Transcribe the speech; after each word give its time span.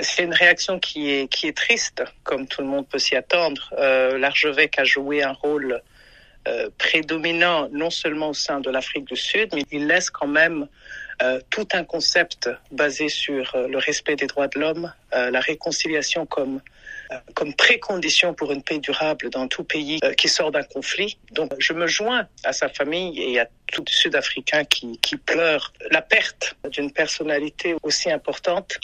C'est 0.00 0.22
une 0.22 0.34
réaction 0.34 0.78
qui 0.78 1.10
est, 1.10 1.28
qui 1.28 1.48
est 1.48 1.56
triste, 1.56 2.04
comme 2.22 2.46
tout 2.46 2.60
le 2.60 2.68
monde 2.68 2.86
peut 2.88 2.98
s'y 2.98 3.16
attendre. 3.16 3.74
Euh, 3.78 4.18
L'archevêque 4.18 4.78
a 4.78 4.84
joué 4.84 5.22
un 5.22 5.32
rôle 5.32 5.82
euh, 6.48 6.70
prédominant 6.78 7.68
non 7.72 7.90
seulement 7.90 8.30
au 8.30 8.34
sein 8.34 8.60
de 8.60 8.70
l'Afrique 8.70 9.04
du 9.04 9.16
Sud, 9.16 9.50
mais 9.52 9.64
il 9.70 9.86
laisse 9.86 10.08
quand 10.08 10.28
même 10.28 10.66
euh, 11.20 11.40
tout 11.50 11.68
un 11.72 11.84
concept 11.84 12.48
basé 12.70 13.08
sur 13.08 13.54
euh, 13.54 13.68
le 13.68 13.76
respect 13.76 14.16
des 14.16 14.26
droits 14.26 14.48
de 14.48 14.58
l'homme, 14.58 14.92
la 15.12 15.40
réconciliation 15.40 16.26
comme 16.26 16.60
comme 17.34 17.54
précondition 17.54 18.34
pour 18.34 18.52
une 18.52 18.62
paix 18.62 18.78
durable 18.78 19.30
dans 19.30 19.48
tout 19.48 19.64
pays 19.64 20.00
qui 20.16 20.28
sort 20.28 20.50
d'un 20.50 20.62
conflit. 20.62 21.18
Donc, 21.32 21.52
je 21.58 21.72
me 21.72 21.86
joins 21.86 22.26
à 22.44 22.52
sa 22.52 22.68
famille 22.68 23.20
et 23.20 23.40
à 23.40 23.48
tout 23.72 23.84
Sud-Africain 23.88 24.64
qui, 24.64 24.98
qui 24.98 25.16
pleure 25.16 25.72
la 25.90 26.02
perte 26.02 26.54
d'une 26.70 26.90
personnalité 26.90 27.74
aussi 27.82 28.10
importante, 28.10 28.78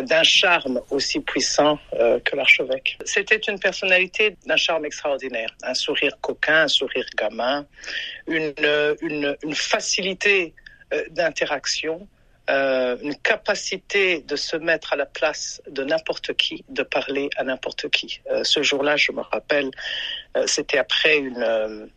d'un 0.00 0.22
charme 0.22 0.80
aussi 0.90 1.20
puissant 1.20 1.78
euh, 1.94 2.18
que 2.20 2.36
l'archevêque. 2.36 2.98
C'était 3.04 3.36
une 3.36 3.58
personnalité 3.58 4.36
d'un 4.46 4.56
charme 4.56 4.84
extraordinaire, 4.84 5.50
un 5.62 5.74
sourire 5.74 6.18
coquin, 6.20 6.62
un 6.62 6.68
sourire 6.68 7.06
gamin, 7.16 7.66
une, 8.26 9.36
facilité 9.54 10.52
euh, 10.92 11.04
d'interaction, 11.10 12.06
euh, 12.50 12.98
une 13.02 13.16
capacité 13.16 14.20
de 14.20 14.36
se 14.36 14.56
mettre 14.56 14.92
à 14.92 14.96
la 14.96 15.06
place 15.06 15.62
de 15.66 15.82
n'importe 15.82 16.34
qui, 16.34 16.62
de 16.68 16.82
parler 16.82 17.30
à 17.36 17.44
n'importe 17.44 17.88
qui. 17.88 18.20
Euh, 18.30 18.44
ce 18.44 18.62
jour-là, 18.62 18.96
je 18.96 19.12
me 19.12 19.22
rappelle, 19.22 19.70
euh, 20.36 20.46
c'était 20.46 20.76
après 20.76 21.16
une, 21.16 21.88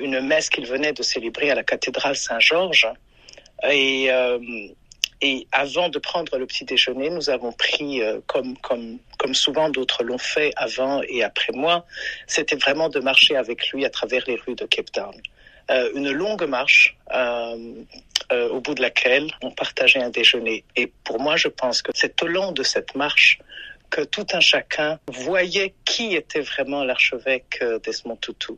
une 0.00 0.20
messe 0.20 0.50
qu'il 0.50 0.66
venait 0.66 0.92
de 0.92 1.02
célébrer 1.04 1.52
à 1.52 1.54
la 1.54 1.62
cathédrale 1.62 2.16
Saint-Georges. 2.16 2.88
Et, 3.70 4.08
et 5.20 5.46
avant 5.50 5.88
de 5.88 5.98
prendre 5.98 6.38
le 6.38 6.46
petit 6.46 6.64
déjeuner, 6.64 7.10
nous 7.10 7.28
avons 7.28 7.52
pris, 7.52 8.00
comme, 8.26 8.56
comme, 8.58 8.98
comme 9.18 9.34
souvent 9.34 9.68
d'autres 9.68 10.04
l'ont 10.04 10.18
fait 10.18 10.52
avant 10.56 11.02
et 11.08 11.24
après 11.24 11.52
moi, 11.52 11.84
c'était 12.28 12.54
vraiment 12.54 12.88
de 12.88 13.00
marcher 13.00 13.36
avec 13.36 13.70
lui 13.70 13.84
à 13.84 13.90
travers 13.90 14.22
les 14.28 14.36
rues 14.36 14.54
de 14.54 14.64
Cape 14.64 14.92
Town. 14.92 15.14
une 15.94 16.12
longue 16.12 16.44
marche 16.44 16.96
euh, 17.12 17.56
au 18.30 18.60
bout 18.60 18.74
de 18.74 18.82
laquelle 18.82 19.30
on 19.42 19.50
partageait 19.50 20.02
un 20.02 20.10
déjeuner. 20.10 20.64
Et 20.76 20.92
pour 21.04 21.18
moi, 21.20 21.36
je 21.36 21.48
pense 21.48 21.80
que 21.80 21.90
c'est 21.94 22.22
au 22.22 22.26
long 22.26 22.52
de 22.52 22.62
cette 22.62 22.94
marche 22.94 23.38
que 23.90 24.02
tout 24.02 24.26
un 24.32 24.40
chacun 24.40 24.98
voyait 25.08 25.74
qui 25.84 26.14
était 26.14 26.40
vraiment 26.40 26.84
l'archevêque 26.84 27.58
euh, 27.62 27.78
Desmond 27.78 28.16
Tutu. 28.16 28.52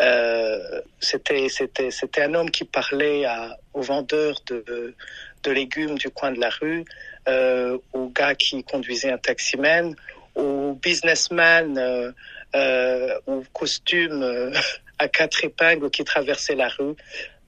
Euh, 0.00 0.80
c'était 1.00 1.48
c'était 1.48 1.90
c'était 1.90 2.22
un 2.22 2.34
homme 2.34 2.50
qui 2.50 2.64
parlait 2.64 3.24
à, 3.24 3.56
aux 3.72 3.80
vendeurs 3.80 4.38
de 4.46 4.94
de 5.42 5.50
légumes 5.50 5.96
du 5.96 6.10
coin 6.10 6.32
de 6.32 6.40
la 6.40 6.50
rue, 6.50 6.84
euh, 7.28 7.78
aux 7.92 8.08
gars 8.08 8.34
qui 8.34 8.62
conduisaient 8.64 9.10
un 9.10 9.18
taximan, 9.18 9.94
aux 10.34 10.74
businessmen 10.74 11.78
euh, 11.78 12.12
euh, 12.54 13.18
aux 13.26 13.42
costumes 13.52 14.22
euh, 14.22 14.52
à 14.98 15.08
quatre 15.08 15.44
épingles 15.44 15.90
qui 15.90 16.04
traversaient 16.04 16.54
la 16.54 16.68
rue. 16.68 16.94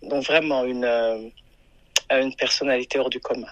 Donc 0.02 0.24
vraiment 0.24 0.64
une 0.64 1.32
une 2.10 2.34
personnalité 2.34 2.98
hors 2.98 3.10
du 3.10 3.20
commun. 3.20 3.48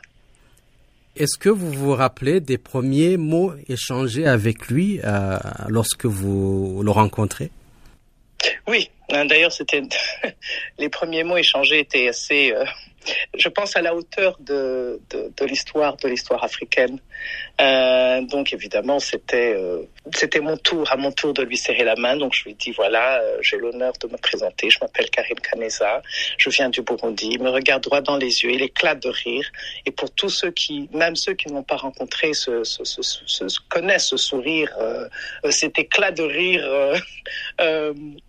Est-ce 1.16 1.38
que 1.38 1.48
vous 1.48 1.72
vous 1.72 1.94
rappelez 1.94 2.40
des 2.40 2.58
premiers 2.58 3.16
mots 3.16 3.52
échangés 3.68 4.26
avec 4.26 4.68
lui 4.68 5.00
euh, 5.02 5.38
lorsque 5.68 6.04
vous 6.04 6.82
le 6.82 6.90
rencontrez? 6.90 7.50
Oui, 8.68 8.90
d'ailleurs, 9.08 9.52
c'était 9.52 9.82
les 10.78 10.88
premiers 10.88 11.24
mots 11.24 11.36
échangés 11.36 11.80
étaient 11.80 12.08
assez 12.08 12.52
euh, 12.52 12.64
je 13.36 13.48
pense 13.48 13.76
à 13.76 13.82
la 13.82 13.94
hauteur 13.94 14.36
de, 14.40 15.00
de, 15.10 15.44
l'histoire 15.44 15.96
de 15.96 16.08
l'histoire 16.08 16.42
africaine. 16.44 16.98
Euh, 17.60 18.20
donc 18.22 18.52
évidemment, 18.52 18.98
c'était 18.98 19.54
euh, 19.54 19.82
c'était 20.14 20.40
mon 20.40 20.56
tour, 20.56 20.90
à 20.90 20.96
mon 20.96 21.12
tour 21.12 21.32
de 21.32 21.42
lui 21.42 21.56
serrer 21.56 21.84
la 21.84 21.96
main. 21.96 22.16
Donc 22.16 22.34
je 22.34 22.44
lui 22.44 22.54
dis 22.54 22.72
voilà, 22.72 23.20
euh, 23.20 23.38
j'ai 23.40 23.56
l'honneur 23.56 23.92
de 24.00 24.08
me 24.08 24.16
présenter. 24.16 24.70
Je 24.70 24.78
m'appelle 24.80 25.08
Karim 25.10 25.38
Kaneza, 25.38 26.02
je 26.38 26.50
viens 26.50 26.68
du 26.68 26.82
Burundi. 26.82 27.28
Il 27.32 27.42
me 27.42 27.50
regarde 27.50 27.82
droit 27.82 28.00
dans 28.00 28.16
les 28.16 28.42
yeux, 28.42 28.52
il 28.52 28.62
éclate 28.62 29.02
de 29.02 29.08
rire. 29.08 29.50
Et 29.84 29.90
pour 29.90 30.10
tous 30.10 30.30
ceux 30.30 30.50
qui, 30.50 30.88
même 30.92 31.16
ceux 31.16 31.34
qui 31.34 31.48
n'ont 31.48 31.62
pas 31.62 31.76
rencontré, 31.76 32.32
ce, 32.34 32.64
ce, 32.64 32.84
ce, 32.84 33.02
ce, 33.02 33.58
connaissent 33.68 34.08
ce 34.08 34.16
sourire, 34.16 34.70
euh, 34.78 35.08
cet 35.50 35.78
éclat 35.78 36.10
de 36.10 36.22
rire. 36.22 36.66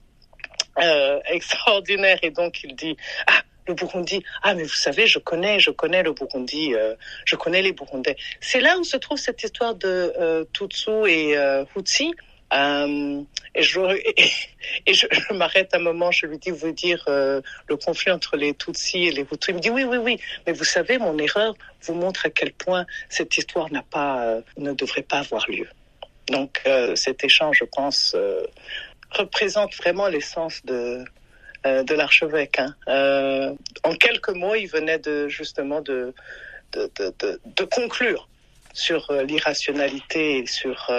Euh, 0.79 0.97
euh, 0.97 1.19
extraordinaire 1.25 2.19
et 2.21 2.31
donc 2.31 2.63
il 2.63 2.75
dit 2.75 2.97
ah 3.27 3.41
le 3.67 3.73
Burundi. 3.73 4.23
Ah, 4.43 4.53
mais 4.53 4.63
vous 4.63 4.69
savez, 4.69 5.07
je 5.07 5.19
connais, 5.19 5.59
je 5.59 5.71
connais 5.71 6.03
le 6.03 6.13
Burundi, 6.13 6.73
euh, 6.73 6.95
je 7.25 7.35
connais 7.35 7.61
les 7.61 7.73
Burundais. 7.73 8.15
C'est 8.39 8.61
là 8.61 8.77
où 8.77 8.83
se 8.83 8.97
trouve 8.97 9.17
cette 9.17 9.43
histoire 9.43 9.75
de 9.75 10.13
euh, 10.17 10.45
Tutsu 10.53 11.07
et 11.07 11.37
euh, 11.37 11.65
Hutsi. 11.75 12.13
Euh, 12.53 13.21
et 13.55 13.61
je, 13.61 13.81
et, 14.85 14.93
je, 14.93 15.33
m'arrête 15.33 15.73
un 15.73 15.79
moment, 15.79 16.11
je 16.11 16.25
lui 16.25 16.37
dis, 16.37 16.51
vous 16.51 16.71
dire 16.71 17.03
euh, 17.09 17.41
le 17.67 17.75
conflit 17.75 18.11
entre 18.11 18.37
les 18.37 18.53
Tutsis 18.53 19.07
et 19.07 19.11
les 19.11 19.23
Hutus. 19.23 19.49
Il 19.49 19.55
me 19.55 19.59
dit, 19.59 19.69
oui, 19.69 19.83
oui, 19.83 19.97
oui, 19.97 20.19
mais 20.45 20.53
vous 20.53 20.63
savez, 20.63 20.97
mon 20.97 21.17
erreur 21.17 21.53
vous 21.81 21.93
montre 21.93 22.25
à 22.25 22.29
quel 22.29 22.53
point 22.53 22.85
cette 23.09 23.37
histoire 23.37 23.69
n'a 23.71 23.83
pas, 23.83 24.23
euh, 24.23 24.41
ne 24.57 24.71
devrait 24.71 25.01
pas 25.01 25.19
avoir 25.19 25.49
lieu. 25.49 25.67
Donc 26.29 26.61
cet 26.95 27.23
échange, 27.23 27.59
je 27.59 27.63
pense, 27.63 28.13
représente 29.11 29.75
vraiment 29.75 30.07
l'essence 30.07 30.63
de, 30.65 31.03
euh, 31.65 31.83
de 31.83 31.93
l'archevêque. 31.95 32.59
Hein. 32.59 32.75
Euh, 32.87 33.53
en 33.83 33.95
quelques 33.95 34.29
mots, 34.29 34.55
il 34.55 34.67
venait 34.67 34.99
de 34.99 35.27
justement 35.27 35.81
de, 35.81 36.13
de, 36.73 37.63
conclure 37.71 38.29
sur 38.73 39.09
euh, 39.09 39.23
l'irrationalité 39.23 40.39
et 40.39 40.45
sur 40.45 40.91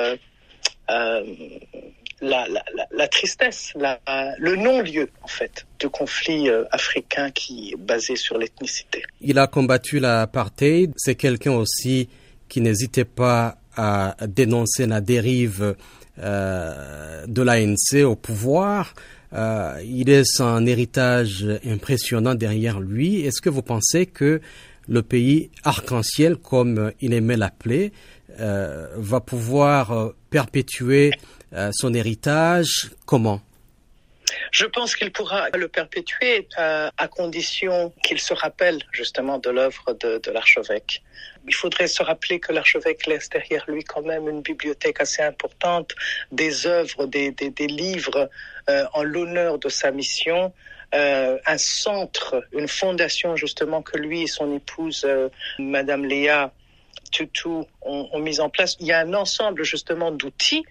la, 0.89 2.49
la, 2.49 2.65
la, 2.91 3.09
tristesse, 3.09 3.73
le 3.77 4.57
non-lieu 4.57 5.09
en 5.23 5.29
fait 5.29 5.67
du 5.79 5.89
conflit 5.89 6.49
africain 6.73 7.31
qui 7.31 7.71
est 7.73 7.77
basé 7.77 8.17
sur 8.17 8.37
l'ethnicité. 8.39 9.05
Il 9.21 9.39
a 9.39 9.47
combattu 9.47 10.01
l'apartheid. 10.01 10.93
C'est 10.97 11.15
quelqu'un 11.15 11.53
aussi 11.53 12.09
qui 12.49 12.61
n'hésitait 12.61 13.05
pas 13.05 13.59
à 13.77 14.17
dénoncer 14.27 14.87
la 14.87 15.01
dérive 15.01 15.77
euh, 16.21 17.27
de 17.27 17.43
l'ANC 17.43 18.05
au 18.05 18.17
pouvoir. 18.17 18.95
Euh, 19.33 19.81
il 19.85 20.07
laisse 20.07 20.41
un 20.41 20.65
héritage 20.67 21.47
impressionnant 21.65 22.35
derrière 22.35 22.81
lui. 22.81 23.21
Est-ce 23.21 23.41
que 23.41 23.51
vous 23.51 23.63
pensez 23.63 24.07
que 24.07 24.41
le 24.89 25.03
pays 25.03 25.51
arc-en-ciel, 25.65 26.37
comme 26.37 26.93
il 27.01 27.13
aimait 27.13 27.37
l'appeler, 27.37 27.93
euh, 28.41 28.89
va 28.97 29.21
pouvoir 29.21 30.13
perpétuer 30.31 31.13
son 31.73 31.95
héritage? 31.95 32.91
Comment? 33.07 33.41
Je 34.51 34.67
pense 34.67 34.97
qu'il 34.97 35.13
pourra 35.13 35.49
le 35.51 35.69
perpétuer 35.69 36.49
euh, 36.59 36.91
à 36.97 37.09
condition 37.09 37.93
qu'il 38.03 38.21
se 38.21 38.35
rappelle 38.35 38.79
justement 38.93 39.39
de 39.39 39.51
l'œuvre 39.51 39.93
de, 39.95 40.19
de 40.19 40.31
l'archevêque. 40.31 41.03
Il 41.47 41.55
faudrait 41.55 41.87
se 41.89 42.03
rappeler 42.03 42.41
que 42.41 42.53
l'archevêque 42.53 43.07
laisse 43.07 43.29
derrière 43.29 43.65
lui 43.69 43.85
quand 43.85 44.03
même 44.03 44.29
une 44.29 44.43
bibliothèque 44.43 45.01
assez 45.01 45.23
importante, 45.23 45.95
des 46.31 46.67
œuvres, 46.67 47.07
des, 47.07 47.31
des, 47.31 47.51
des 47.51 47.67
livres 47.67 48.29
euh, 48.69 48.85
en 48.93 49.03
l'honneur 49.03 49.59
de 49.59 49.69
sa 49.69 49.91
mission, 49.91 50.53
euh, 50.95 51.39
un 51.47 51.59
centre, 51.59 52.43
une 52.53 52.69
fondation 52.69 53.37
justement 53.37 53.83
que 53.83 53.97
lui 53.99 54.23
et 54.23 54.27
son 54.27 54.55
épouse, 54.55 55.05
euh, 55.07 55.29
Madame 55.59 56.05
Léa 56.05 56.53
Tutu, 57.13 57.49
ont, 57.49 58.09
ont 58.13 58.19
mis 58.19 58.41
en 58.41 58.51
place. 58.51 58.77
Il 58.81 58.87
y 58.87 58.93
a 58.93 59.01
un 59.01 59.15
ensemble 59.15 59.65
justement 59.65 60.11
d'outils 60.11 60.65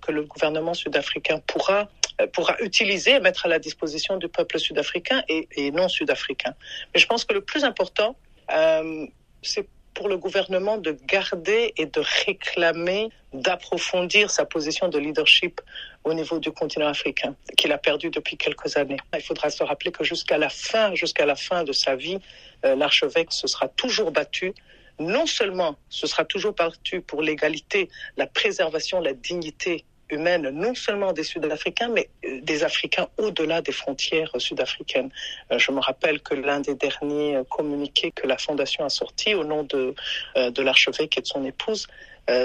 que 0.00 0.12
le 0.12 0.24
gouvernement 0.24 0.74
sud-africain 0.74 1.40
pourra 1.46 1.88
pourra 2.26 2.56
utiliser 2.60 3.12
et 3.12 3.20
mettre 3.20 3.46
à 3.46 3.48
la 3.48 3.58
disposition 3.58 4.16
du 4.16 4.28
peuple 4.28 4.58
sud-africain 4.58 5.22
et, 5.28 5.48
et, 5.56 5.70
non 5.70 5.88
sud-africain. 5.88 6.54
Mais 6.94 7.00
je 7.00 7.06
pense 7.06 7.24
que 7.24 7.34
le 7.34 7.40
plus 7.40 7.64
important, 7.64 8.16
euh, 8.52 9.06
c'est 9.42 9.66
pour 9.94 10.08
le 10.08 10.16
gouvernement 10.16 10.78
de 10.78 10.96
garder 11.06 11.74
et 11.76 11.86
de 11.86 12.02
réclamer, 12.24 13.10
d'approfondir 13.34 14.30
sa 14.30 14.46
position 14.46 14.88
de 14.88 14.98
leadership 14.98 15.60
au 16.04 16.14
niveau 16.14 16.38
du 16.38 16.50
continent 16.50 16.88
africain, 16.88 17.36
qu'il 17.58 17.72
a 17.72 17.78
perdu 17.78 18.10
depuis 18.10 18.36
quelques 18.36 18.76
années. 18.76 18.96
Il 19.14 19.22
faudra 19.22 19.50
se 19.50 19.62
rappeler 19.62 19.92
que 19.92 20.02
jusqu'à 20.02 20.38
la 20.38 20.48
fin, 20.48 20.94
jusqu'à 20.94 21.26
la 21.26 21.36
fin 21.36 21.64
de 21.64 21.72
sa 21.72 21.94
vie, 21.94 22.18
euh, 22.64 22.74
l'archevêque 22.74 23.32
se 23.32 23.46
sera 23.46 23.68
toujours 23.68 24.12
battu 24.12 24.54
non 24.98 25.26
seulement 25.26 25.76
ce 25.88 26.06
sera 26.06 26.24
toujours 26.24 26.52
battu 26.52 27.00
pour 27.00 27.22
l'égalité, 27.22 27.88
la 28.16 28.26
préservation, 28.26 29.00
la 29.00 29.12
dignité 29.12 29.84
humaine, 30.12 30.50
non 30.50 30.74
seulement 30.74 31.12
des 31.12 31.24
Sud-Africains, 31.24 31.88
mais 31.88 32.08
des 32.42 32.64
Africains 32.64 33.08
au-delà 33.18 33.62
des 33.62 33.72
frontières 33.72 34.30
sud-africaines. 34.38 35.10
Je 35.56 35.72
me 35.72 35.80
rappelle 35.80 36.20
que 36.20 36.34
l'un 36.34 36.60
des 36.60 36.74
derniers 36.74 37.40
communiqués 37.50 38.12
que 38.12 38.26
la 38.26 38.38
Fondation 38.38 38.84
a 38.84 38.88
sorti 38.88 39.34
au 39.34 39.44
nom 39.44 39.64
de, 39.64 39.94
de 40.36 40.62
l'archevêque 40.62 41.18
et 41.18 41.22
de 41.22 41.26
son 41.26 41.44
épouse, 41.44 41.86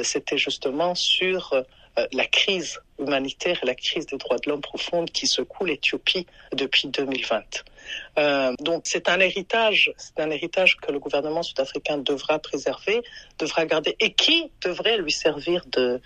c'était 0.04 0.38
justement 0.38 0.96
sur 0.96 1.54
la 2.12 2.26
crise 2.26 2.80
humanitaire 3.00 3.60
et 3.64 3.66
la 3.66 3.76
crise 3.76 4.06
des 4.06 4.18
droits 4.18 4.38
de 4.38 4.50
l'homme 4.50 4.62
profonde 4.62 5.12
qui 5.12 5.28
secoue 5.28 5.66
l'Éthiopie 5.66 6.26
depuis 6.54 6.88
2020. 6.88 7.44
Euh, 8.18 8.54
donc 8.60 8.84
c'est 8.86 9.10
un 9.10 9.20
héritage, 9.20 9.92
c'est 9.98 10.20
un 10.20 10.30
héritage 10.30 10.78
que 10.78 10.92
le 10.92 11.00
gouvernement 11.00 11.44
sud-africain 11.44 11.98
devra 11.98 12.40
préserver, 12.40 13.02
devra 13.40 13.66
garder 13.66 13.96
et 14.00 14.14
qui 14.14 14.52
devrait 14.62 14.98
lui 14.98 15.12
servir 15.12 15.64
de, 15.68 16.02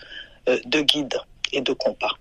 de 0.47 0.81
guide 0.81 1.17
et 1.51 1.61
de 1.61 1.73
compas. 1.73 2.15